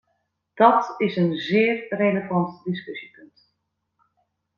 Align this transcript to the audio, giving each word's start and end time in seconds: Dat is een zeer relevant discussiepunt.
Dat 0.53 0.93
is 0.97 1.15
een 1.15 1.35
zeer 1.35 1.95
relevant 1.95 2.63
discussiepunt. 2.63 3.51